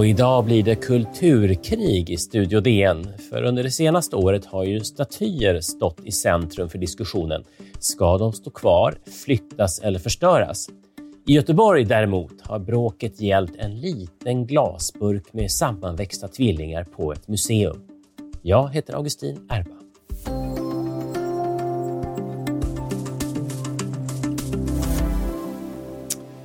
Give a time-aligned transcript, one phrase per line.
[0.00, 3.06] Och idag blir det kulturkrig i Studio DN.
[3.30, 7.44] För under det senaste året har ju statyer stått i centrum för diskussionen.
[7.78, 8.94] Ska de stå kvar,
[9.24, 10.68] flyttas eller förstöras?
[11.26, 17.76] I Göteborg däremot har bråket gällt en liten glasburk med sammanväxta tvillingar på ett museum.
[18.42, 19.70] Jag heter Augustin Erba.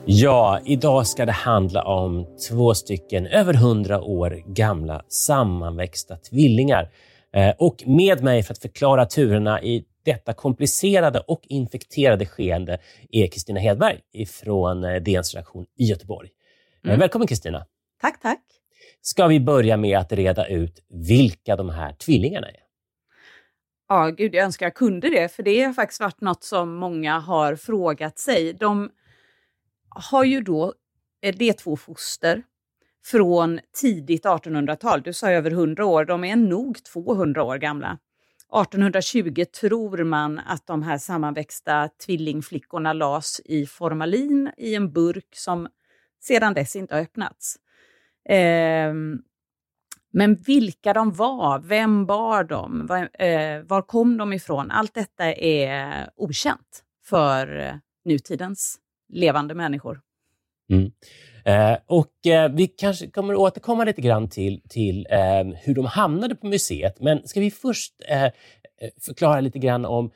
[0.06, 6.90] Ja, idag ska det handla om två stycken över hundra år gamla sammanväxta tvillingar.
[7.34, 12.78] Eh, och med mig för att förklara turerna i detta komplicerade och infekterade skeende
[13.12, 16.30] är Kristina Hedberg från eh, DNs redaktion i Göteborg.
[16.86, 17.00] Mm.
[17.00, 17.66] Välkommen Kristina!
[18.02, 18.42] Tack, tack!
[19.02, 22.60] Ska vi börja med att reda ut vilka de här tvillingarna är?
[23.90, 27.20] Ja, gud, jag önskar jag kunde det, för det har faktiskt varit något som många
[27.20, 28.54] har frågat sig.
[28.54, 28.90] De
[29.90, 30.74] har ju då,
[31.22, 32.44] eh, det är två foster
[33.06, 35.02] från tidigt 1800-tal.
[35.02, 38.00] Du sa över 100 år, de är nog 200 år gamla.
[38.54, 45.68] 1820 tror man att de här sammanväxta tvillingflickorna las i formalin i en burk som
[46.22, 47.56] sedan dess inte har öppnats.
[48.30, 48.94] Eh,
[50.14, 54.72] men vilka de var, vem bar dem, var, eh, var kom de ifrån?
[54.72, 60.02] Allt detta är okänt för nutidens levande människor.
[60.70, 60.92] Mm.
[61.46, 66.36] Eh, och eh, Vi kanske kommer återkomma lite grann till, till eh, hur de hamnade
[66.36, 67.02] på museet.
[67.02, 68.32] Men ska vi först eh, eh
[69.02, 70.12] förklara lite grann om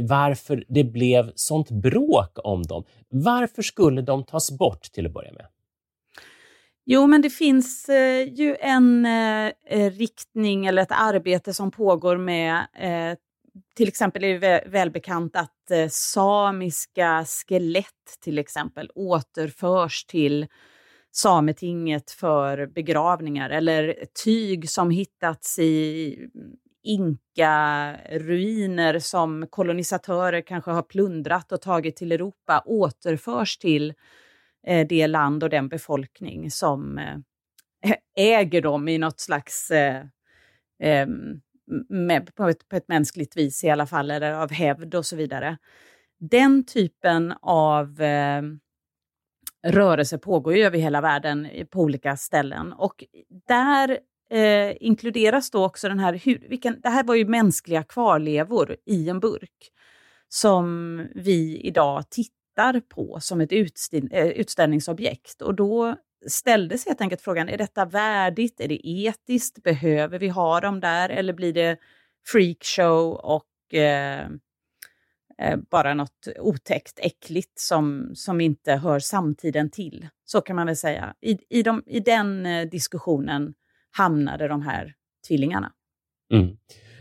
[0.00, 2.84] varför det blev sånt bråk om dem?
[3.08, 5.46] Varför skulle de tas bort till att börja med?
[6.84, 12.16] Jo, men det finns eh, ju en eh, eh riktning eller ett arbete som pågår
[12.16, 13.18] med eh,
[13.74, 20.46] till exempel är det välbekant att eh, samiska skelett till exempel återförs till
[21.14, 26.16] Sametinget för begravningar eller tyg som hittats i
[26.82, 33.94] inka-ruiner som kolonisatörer kanske har plundrat och tagit till Europa återförs till
[34.66, 37.16] eh, det land och den befolkning som eh,
[38.38, 40.04] äger dem i något slags eh,
[40.82, 41.40] ehm,
[41.88, 45.16] med, på, ett, på ett mänskligt vis i alla fall, eller av hävd och så
[45.16, 45.58] vidare.
[46.20, 48.42] Den typen av eh,
[49.66, 53.04] rörelse pågår ju över hela världen eh, på olika ställen och
[53.48, 53.98] där
[54.30, 59.08] eh, inkluderas då också den här, hur, vilken, det här var ju mänskliga kvarlevor i
[59.08, 59.72] en burk
[60.28, 62.41] som vi idag tittar
[62.80, 65.96] på som ett eh, utställningsobjekt och då
[66.26, 68.60] ställdes helt enkelt frågan, är detta värdigt?
[68.60, 69.62] Är det etiskt?
[69.62, 71.08] Behöver vi ha dem där?
[71.08, 71.78] Eller blir det
[72.26, 74.26] freakshow och eh,
[75.38, 80.08] eh, bara något otäckt, äckligt som, som inte hör samtiden till?
[80.24, 81.14] Så kan man väl säga.
[81.20, 83.54] I, i, de, i den eh, diskussionen
[83.90, 84.94] hamnade de här
[85.28, 85.72] tvillingarna.
[86.32, 86.56] Mm.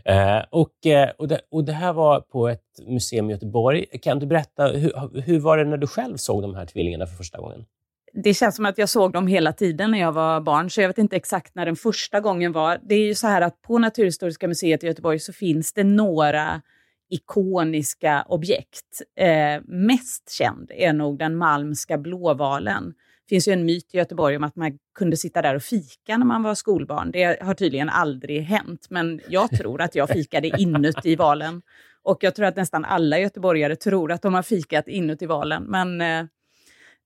[0.05, 3.85] Eh, och, eh, och, det, och det här var på ett museum i Göteborg.
[4.01, 7.15] Kan du berätta, hur, hur var det när du själv såg de här tvillingarna för
[7.15, 7.65] första gången?
[8.13, 10.87] det känns som att jag såg dem hela tiden när jag var barn, så jag
[10.87, 12.79] vet inte exakt när den första gången var.
[12.83, 16.61] Det är ju så här att på Naturhistoriska museet i Göteborg så finns det några
[17.09, 19.01] ikoniska objekt.
[19.17, 22.93] Eh, mest känd är nog den malmska blåvalen.
[23.31, 26.25] Finns ju en myt i Göteborg om att man kunde sitta där och fika när
[26.25, 27.11] man var skolbarn.
[27.11, 31.61] Det har tydligen aldrig hänt, men jag tror att jag fikade inuti valen.
[32.03, 36.01] Och jag tror att nästan alla göteborgare tror att de har fikat inuti valen, men
[36.01, 36.25] eh,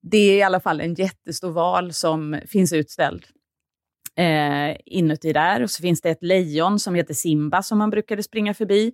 [0.01, 3.25] det är i alla fall en jättestor val som finns utställd
[4.17, 5.63] eh, inuti där.
[5.63, 8.91] Och så finns det ett lejon som heter Simba som man brukade springa förbi.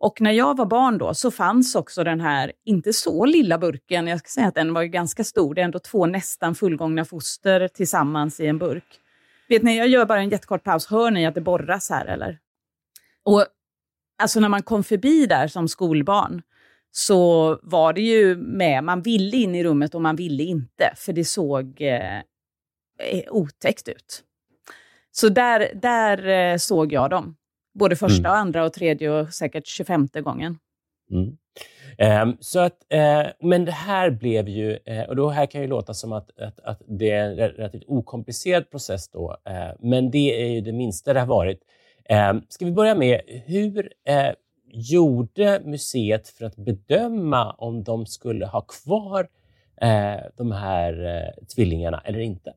[0.00, 4.06] Och när jag var barn då så fanns också den här, inte så lilla burken,
[4.06, 7.04] jag ska säga att den var ju ganska stor, det är ändå två nästan fullgångna
[7.04, 9.00] foster tillsammans i en burk.
[9.48, 12.38] Vet ni, jag gör bara en jättekort paus, hör ni att det borras här eller?
[13.22, 13.46] Och
[14.22, 16.42] alltså när man kom förbi där som skolbarn
[16.90, 21.12] så var det ju med, man ville in i rummet och man ville inte, för
[21.12, 22.20] det såg eh,
[23.30, 24.24] otäckt ut.
[25.10, 27.36] Så där, där eh, såg jag dem.
[27.78, 28.30] Både första, mm.
[28.30, 30.58] och andra och tredje och säkert 25 gången.
[31.10, 31.36] Mm.
[32.28, 35.66] Um, så att, uh, men det här blev ju, uh, och då här kan ju
[35.66, 40.42] låta som att, att, att det är en relativt okomplicerad process då, uh, men det
[40.42, 41.60] är ju det minsta det har varit.
[42.30, 43.92] Um, ska vi börja med, hur
[44.70, 49.28] gjorde museet för att bedöma om de skulle ha kvar
[49.80, 52.52] eh, de här eh, tvillingarna eller inte?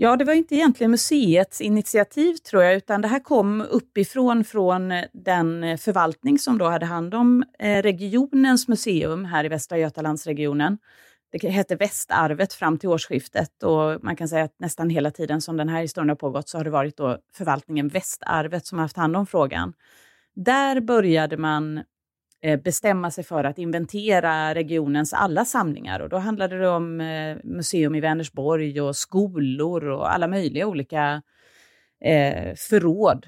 [0.00, 4.92] Ja, det var inte egentligen museets initiativ tror jag, utan det här kom uppifrån från
[4.92, 9.78] eh, den eh, förvaltning som då hade hand om eh, regionens museum här i Västra
[9.78, 10.78] Götalandsregionen.
[11.32, 15.56] Det hette Västarvet fram till årsskiftet och man kan säga att nästan hela tiden som
[15.56, 18.96] den här historien har pågått så har det varit då förvaltningen Västarvet som har haft
[18.96, 19.72] hand om frågan.
[20.34, 21.82] Där började man
[22.42, 26.00] Eh, bestämma sig för att inventera regionens alla samlingar.
[26.00, 31.22] Och då handlade det om eh, museum i Vänersborg och skolor och alla möjliga olika
[32.04, 33.26] eh, förråd.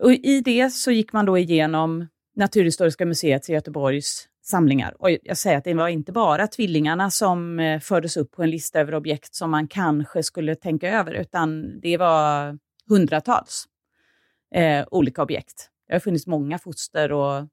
[0.00, 5.02] Och I det så gick man då igenom Naturhistoriska museets i Göteborgs samlingar.
[5.02, 8.50] Och jag säger att det var inte bara tvillingarna som eh, fördes upp på en
[8.50, 12.58] lista över objekt som man kanske skulle tänka över, utan det var
[12.88, 13.64] hundratals
[14.54, 15.70] eh, olika objekt.
[15.88, 17.48] Det har funnits många foster och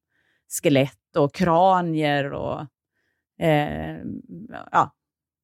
[0.62, 2.60] skelett och kranier och
[3.40, 3.98] eh,
[4.72, 4.92] ja,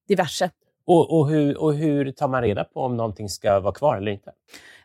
[0.08, 0.52] diverse.
[0.86, 4.12] Och, och, hur, och hur tar man reda på om någonting ska vara kvar eller
[4.12, 4.32] inte?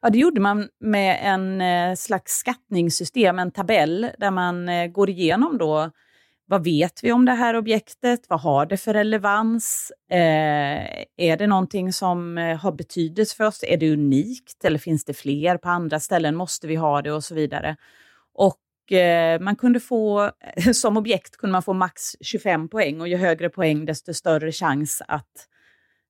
[0.02, 5.10] Ja, det gjorde man med en eh, slags skattningssystem, en tabell, där man eh, går
[5.10, 5.90] igenom då
[6.46, 8.20] vad vet vi om det här objektet?
[8.28, 9.92] Vad har det för relevans?
[10.10, 13.64] Eh, är det någonting som eh, har betydelse för oss?
[13.68, 16.36] Är det unikt eller finns det fler på andra ställen?
[16.36, 17.76] Måste vi ha det och så vidare?
[18.34, 18.58] Och
[18.92, 23.16] Eh, man kunde få, eh, som objekt kunde man få max 25 poäng och ju
[23.16, 25.48] högre poäng desto större chans att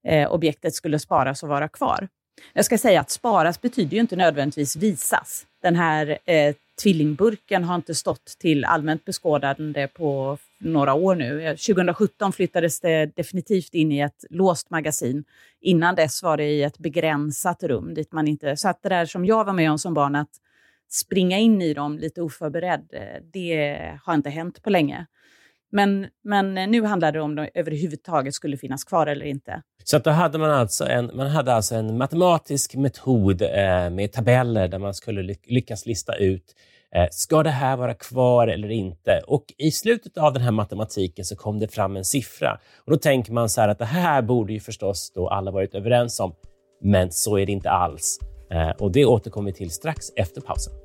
[0.08, 2.08] eh, objektet skulle sparas och vara kvar.
[2.52, 5.46] Jag ska säga att sparas betyder ju inte nödvändigtvis visas.
[5.62, 11.48] Den här eh, tvillingburken har inte stått till allmänt beskådande på några år nu.
[11.48, 15.24] 2017 flyttades det definitivt in i ett låst magasin.
[15.60, 18.56] Innan dess var det i ett begränsat rum dit man inte...
[18.56, 20.30] Så att det där som jag var med om som barn, att
[20.94, 25.06] springa in i dem lite oförberedd, eh, det har inte hänt på länge.
[25.74, 29.62] Men, men eh, nu handlar det om de överhuvudtaget skulle finnas kvar eller inte.
[29.84, 34.12] Så att då hade man alltså en, man hade alltså en matematisk metod eh, med
[34.12, 36.54] tabeller där man skulle lyckas lista ut
[36.94, 39.22] eh, Ska det här vara kvar eller inte?
[39.26, 42.58] Och I slutet av den här matematiken så kom det fram en siffra.
[42.86, 45.74] Och Då tänker man så här att det här borde ju förstås då alla varit
[45.74, 46.34] överens om.
[46.82, 48.18] Men så är det inte alls.
[48.50, 50.83] Eh, och Det återkommer vi till strax efter pausen.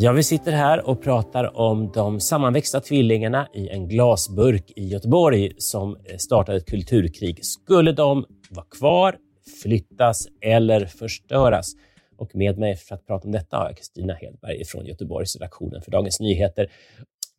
[0.00, 5.52] Ja, vi sitter här och pratar om de sammanväxta tvillingarna i en glasburk i Göteborg
[5.58, 7.44] som startade ett kulturkrig.
[7.44, 9.16] Skulle de vara kvar,
[9.62, 11.72] flyttas eller förstöras?
[12.16, 15.82] Och med mig för att prata om detta har jag Kristina Hedberg från Göteborgs redaktionen
[15.82, 16.70] för Dagens Nyheter.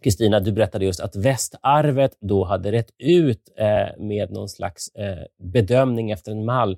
[0.04, 5.24] Kristina, du berättade just att västarvet då hade rätt ut eh, med någon slags eh,
[5.54, 6.78] bedömning efter en mall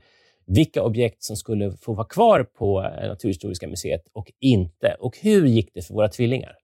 [0.56, 4.96] vilka objekt som skulle få vara kvar på eh, Naturhistoriska museet och inte.
[5.00, 6.56] Och hur gick det för våra tvillingar?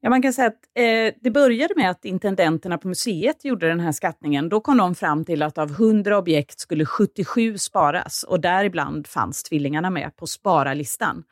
[0.00, 3.80] Ja, man kan säga att eh, det började med att intendenterna på museet gjorde den
[3.80, 4.48] här skattningen.
[4.48, 9.42] Då kom de fram till att av 100 objekt skulle 77 sparas och däribland fanns
[9.42, 11.24] tvillingarna med på spararlistan.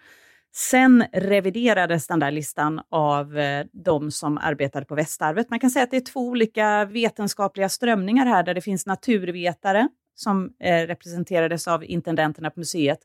[0.55, 5.50] Sen reviderades den där listan av eh, de som arbetade på Västarvet.
[5.50, 9.88] Man kan säga att det är två olika vetenskapliga strömningar här, där det finns naturvetare
[10.16, 12.98] som eh, representerades av intendenterna på museet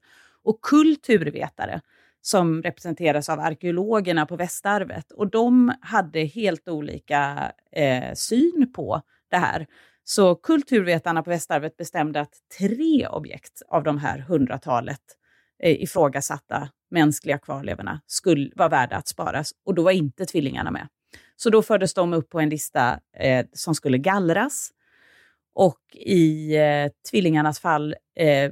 [0.44, 1.82] och kulturvetare
[2.22, 5.12] som representeras av arkeologerna på Västarvet.
[5.12, 9.68] Och de hade helt olika eh, syn på det här.
[10.04, 15.02] Så kulturvetarna på Västarvet bestämde att tre objekt av de här hundratalet
[15.64, 20.88] eh, ifrågasatta mänskliga kvarlevorna skulle vara värda att sparas och då var inte tvillingarna med.
[21.36, 24.72] Så då fördes de upp på en lista eh, som skulle gallras
[25.54, 28.52] och i eh, tvillingarnas fall eh,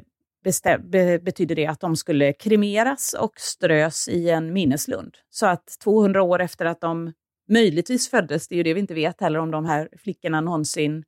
[0.80, 5.18] be betyder det att de skulle kremeras och strös i en minneslund.
[5.30, 7.14] Så att 200 år efter att de
[7.50, 11.04] möjligtvis föddes, det är ju det vi inte vet heller om de här flickorna någonsin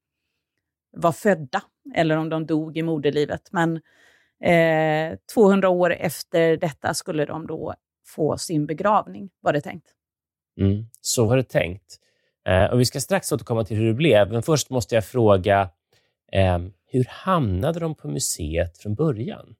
[0.97, 1.61] var födda
[1.95, 3.49] eller om de dog i moderlivet.
[3.51, 3.75] Men
[4.43, 7.73] eh, 200 år efter detta skulle de då
[8.07, 9.87] få sin begravning, var det tänkt.
[10.59, 11.97] Mm, så var det tänkt.
[12.47, 15.69] Eh, och Vi ska strax återkomma till hur det blev, men först måste jag fråga
[16.31, 19.55] Ehm, hur hamnade de på museet från början?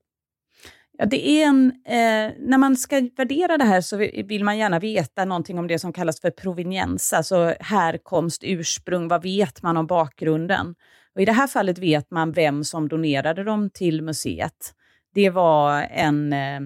[0.97, 4.79] Ja, det är en, eh, när man ska värdera det här så vill man gärna
[4.79, 9.07] veta någonting om det som kallas för proveniens, alltså härkomst, ursprung.
[9.07, 10.75] Vad vet man om bakgrunden?
[11.15, 14.73] Och I det här fallet vet man vem som donerade dem till museet.
[15.13, 16.59] Det var en, eh,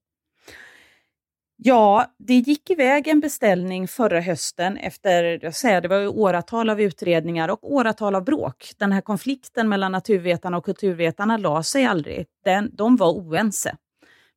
[1.57, 6.81] Ja, det gick iväg en beställning förra hösten efter, jag säger, det var åratal av
[6.81, 8.71] utredningar och åratal av bråk.
[8.79, 12.27] Den här konflikten mellan naturvetarna och kulturvetarna la sig aldrig.
[12.45, 13.77] Den, de var oense.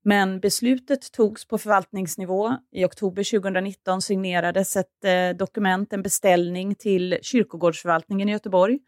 [0.08, 2.54] Men beslutet togs på förvaltningsnivå.
[2.72, 8.80] I oktober 2019 signerades ett eh, dokument, en beställning till kyrkogårdsförvaltningen i Göteborg.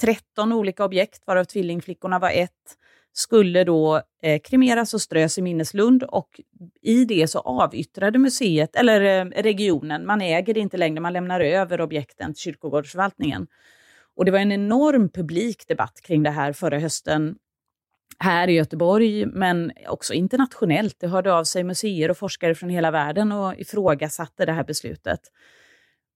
[0.00, 2.76] 13 olika objekt, varav tvillingflickorna var ett
[3.12, 6.40] skulle då eh, kremeras och strös i minneslund och
[6.82, 11.40] i det så avyttrade museet, eller eh, regionen, man äger det inte längre, man lämnar
[11.40, 13.46] över objekten till kyrkogårdsförvaltningen.
[14.16, 17.36] Och det var en enorm publik debatt kring det här förra hösten
[18.20, 20.96] här i Göteborg, men också internationellt.
[21.00, 25.20] Det hörde av sig museer och forskare från hela världen och ifrågasatte det här beslutet.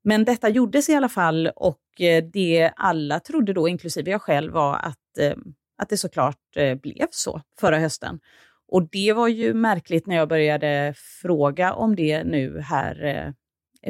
[0.04, 4.52] Men detta gjordes i alla fall och eh, det alla trodde då, inklusive jag själv,
[4.52, 5.36] var att eh,
[5.78, 8.20] att det såklart eh, blev så förra hösten.
[8.68, 13.34] Och det var ju märkligt när jag började fråga om det nu här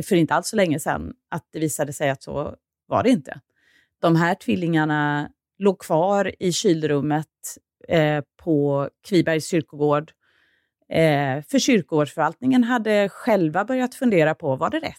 [0.02, 3.40] för inte alls så länge sedan, att det visade sig att så var det inte.
[4.00, 5.28] De här tvillingarna
[5.58, 7.26] låg kvar i kylrummet
[7.88, 10.12] eh, på Kvibergs kyrkogård.
[10.88, 14.96] Eh, för kyrkogårdsförvaltningen hade själva börjat fundera på, var det rätt?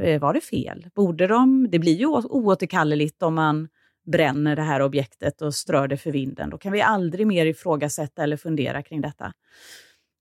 [0.00, 0.86] Eh, var det fel?
[0.94, 1.70] Borde de?
[1.70, 3.68] Det blir ju oåterkalleligt om man
[4.06, 6.50] bränner det här objektet och strör det för vinden.
[6.50, 9.32] Då kan vi aldrig mer ifrågasätta eller fundera kring detta.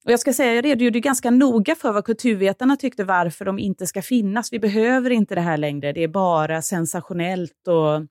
[0.05, 3.87] Och jag ska säga, jag redogjorde ganska noga för vad kulturvetarna tyckte varför de inte
[3.87, 4.53] ska finnas.
[4.53, 5.93] Vi behöver inte det här längre.
[5.93, 8.05] Det är bara sensationellt och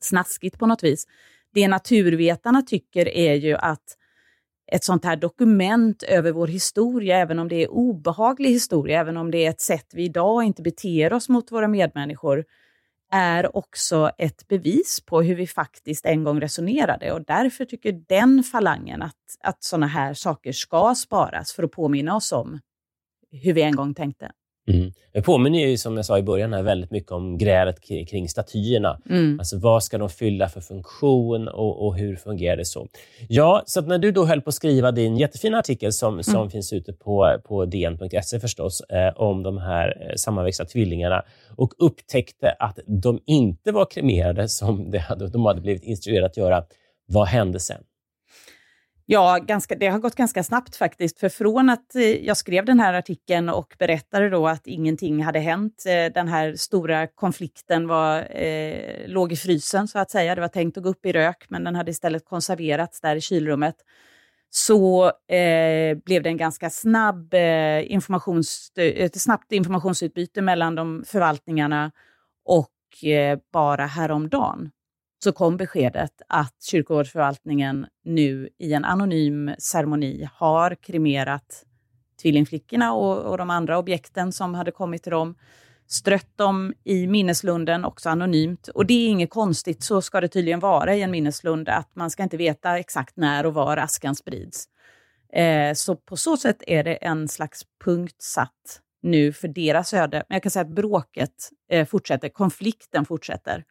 [0.00, 1.06] snaskigt på något vis.
[1.54, 3.96] Det naturvetarna tycker är ju att
[4.72, 9.30] ett sånt här dokument över vår historia, även om det är obehaglig historia, även om
[9.30, 12.44] det är ett sätt vi idag inte beter oss mot våra medmänniskor,
[13.12, 18.42] är också ett bevis på hur vi faktiskt en gång resonerade och därför tycker den
[18.42, 22.60] falangen att, att sådana här saker ska sparas för att påminna oss om
[23.30, 24.32] hur vi en gång tänkte.
[24.66, 24.92] Mm.
[25.12, 29.00] Det påminner ju, som jag sa i början, här, väldigt mycket om grälet kring statyerna.
[29.10, 29.38] Mm.
[29.38, 32.88] Alltså, vad ska de fylla för funktion och, och, hur fungerar det så?
[33.28, 36.50] Ja, så när du då höll på att skriva din jättefina artikel som, som mm.
[36.50, 41.22] finns ute på, på dn.se förstås, eh, om de här eh, sammanväxta tvillingarna
[41.56, 46.64] och upptäckte att de inte var kremerade som hade, de hade blivit instruerade att göra.
[47.06, 47.82] Vad hände sen?
[49.06, 51.18] Ja, ganska, det har gått ganska snabbt faktiskt.
[51.20, 55.38] För från att eh, jag skrev den här artikeln och berättade då att ingenting hade
[55.38, 60.34] hänt, eh, den här stora konflikten var, eh, låg i frysen så att säga.
[60.34, 63.20] Det var tänkt att gå upp i rök, men den hade istället konserverats där i
[63.20, 63.76] kylrummet.
[64.50, 71.04] Så eh, blev det en ganska snabb, eh, informations, eh, ett snabbt informationsutbyte mellan de
[71.06, 71.92] förvaltningarna
[72.44, 74.70] och eh, bara häromdagen
[75.24, 81.64] så kom beskedet att kyrkogårdsförvaltningen nu i en anonym ceremoni har kremerat
[82.22, 85.34] tvillingflickorna och, och de andra objekten som hade kommit till dem,
[85.86, 88.68] strött dem i minneslunden, också anonymt.
[88.68, 92.10] Och det är inget konstigt, så ska det tydligen vara i en minneslund, att man
[92.10, 94.68] ska inte veta exakt när och var askan sprids.
[95.32, 100.24] Eh, så på så sätt är det en slags punkt satt nu för deras öde.
[100.28, 103.64] Men jag kan säga att bråket eh, fortsätter, konflikten fortsätter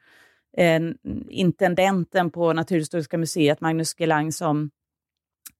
[0.57, 0.79] eh,
[1.29, 4.72] intendenten på Naturhistoriska museet, Magnus Gelang, som,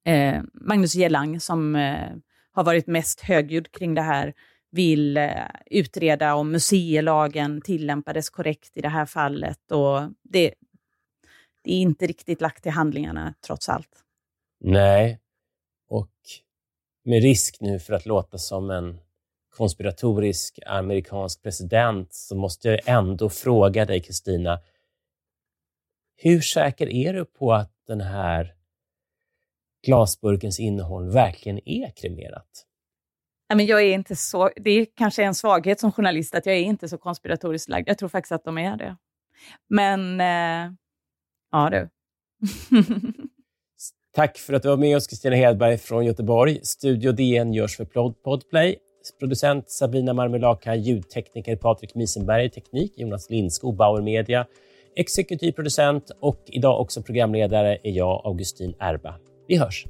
[0.06, 2.10] eh, Magnus Gelang, som eh,
[2.52, 4.34] har varit mest högljudd kring det här,
[4.72, 5.32] vill eh,
[5.66, 9.72] utreda om museilagen tillämpades korrekt i det här fallet.
[9.72, 10.54] Och det,
[11.64, 14.04] det är inte riktigt lagt till handlingarna, trots allt.
[14.60, 15.20] Nej,
[15.90, 16.12] och
[17.06, 19.00] med risk nu för att låta som en
[19.50, 24.60] konspiratorisk amerikansk president så måste jag ändå fråga dig, Kristina,
[26.16, 28.54] hur säker är du på att den här
[29.86, 32.66] glasburkens innehåll verkligen är kremerat?
[33.56, 36.62] men jag är inte så, det är kanske en svaghet som journalist att jag är
[36.62, 37.90] inte så konspiratoriskt lagd.
[37.90, 38.98] Jag tror faktiskt att de är det.
[39.70, 40.74] Men, eh,
[41.52, 41.90] ja du.
[44.16, 46.60] Tack för att du var med oss, Kristina Hedberg från Göteborg.
[46.64, 47.86] Studio DN görs för
[48.24, 48.78] Podplay.
[49.20, 54.46] Producent Sabina Marmelaka, ljudtekniker Patrik Misenberg, teknik Jonas Lindskog, Bauer Media,
[54.96, 59.16] exekutiv producent och idag också programledare är jag, Augustin Erba.
[59.48, 59.86] Vi hörs!